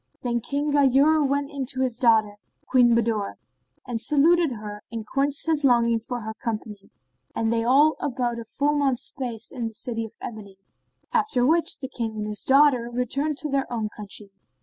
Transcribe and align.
Then 0.23 0.41
King 0.41 0.71
Ghayur 0.71 1.23
went 1.23 1.51
in 1.51 1.67
to 1.67 1.81
his 1.81 1.97
daughter, 1.97 2.37
Queen 2.65 2.95
Budur,[FN#23] 2.95 3.35
and 3.85 4.01
saluted 4.01 4.53
her 4.53 4.81
and 4.91 5.05
quenched 5.05 5.45
his 5.45 5.63
longing 5.63 5.99
for 5.99 6.21
her 6.21 6.33
company, 6.33 6.89
and 7.35 7.53
they 7.53 7.63
all 7.63 7.97
abode 7.99 8.39
a 8.39 8.43
full 8.45 8.75
month's 8.79 9.03
space 9.03 9.51
in 9.51 9.67
the 9.67 9.75
City 9.75 10.03
of 10.03 10.13
Ebony; 10.19 10.57
after 11.13 11.45
which 11.45 11.81
the 11.81 11.87
King 11.87 12.17
and 12.17 12.25
his 12.27 12.43
daughter 12.43 12.89
returned 12.91 13.37
to 13.37 13.49
their 13.51 13.71
own 13.71 13.89
country. 13.95 14.31